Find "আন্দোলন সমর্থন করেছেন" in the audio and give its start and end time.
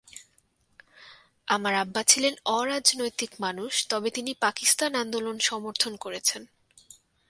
4.95-6.41